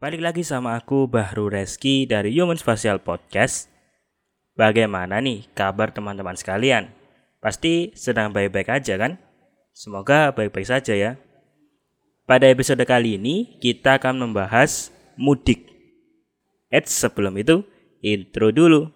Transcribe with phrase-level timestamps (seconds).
[0.00, 3.68] Balik lagi sama aku Bahru Reski dari Human Spatial Podcast.
[4.56, 6.88] Bagaimana nih kabar teman-teman sekalian?
[7.36, 9.20] Pasti sedang baik-baik aja kan?
[9.76, 11.20] Semoga baik-baik saja ya.
[12.24, 14.88] Pada episode kali ini kita akan membahas
[15.20, 15.68] mudik.
[16.72, 17.60] Eits, sebelum itu
[18.00, 18.88] intro dulu.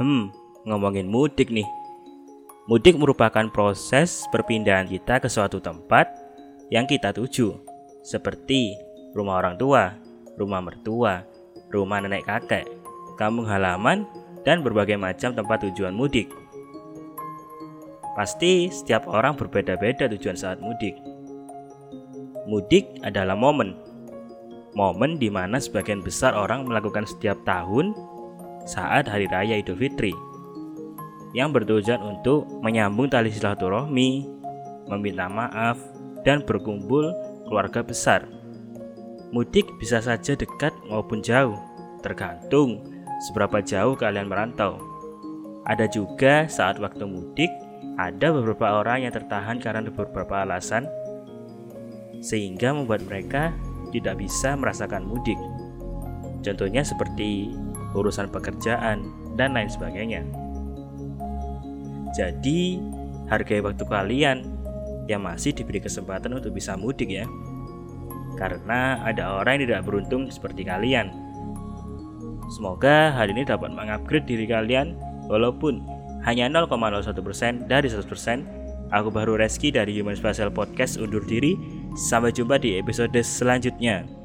[0.00, 0.32] Hmm,
[0.64, 1.68] ngomongin mudik nih.
[2.72, 6.08] Mudik merupakan proses perpindahan kita ke suatu tempat
[6.72, 7.60] yang kita tuju,
[8.00, 8.72] seperti
[9.12, 9.92] rumah orang tua,
[10.40, 11.20] rumah mertua,
[11.68, 12.64] rumah nenek kakek,
[13.20, 14.08] kampung halaman,
[14.40, 16.32] dan berbagai macam tempat tujuan mudik.
[18.16, 20.96] Pasti setiap orang berbeda-beda tujuan saat mudik.
[22.48, 23.76] Mudik adalah momen.
[24.72, 27.92] Momen di mana sebagian besar orang melakukan setiap tahun
[28.66, 30.12] saat Hari Raya Idul Fitri
[31.30, 34.26] yang bertujuan untuk menyambung tali silaturahmi,
[34.90, 35.78] meminta maaf,
[36.26, 37.14] dan berkumpul
[37.46, 38.26] keluarga besar.
[39.30, 41.54] Mudik bisa saja dekat maupun jauh,
[42.02, 42.82] tergantung
[43.30, 44.82] seberapa jauh kalian merantau.
[45.70, 47.50] Ada juga saat waktu mudik,
[47.94, 50.90] ada beberapa orang yang tertahan karena beberapa alasan,
[52.18, 53.54] sehingga membuat mereka
[53.94, 55.38] tidak bisa merasakan mudik.
[56.42, 57.54] Contohnya seperti
[57.94, 60.22] urusan pekerjaan, dan lain sebagainya.
[62.14, 62.82] Jadi,
[63.30, 64.44] hargai waktu kalian
[65.06, 67.26] yang masih diberi kesempatan untuk bisa mudik ya.
[68.38, 71.10] Karena ada orang yang tidak beruntung seperti kalian.
[72.50, 74.98] Semoga hal ini dapat mengupgrade diri kalian
[75.30, 75.82] walaupun
[76.26, 78.90] hanya 0,01% dari 100%.
[78.90, 81.54] Aku baru Reski dari Human Spatial Podcast undur diri.
[81.94, 84.19] Sampai jumpa di episode selanjutnya.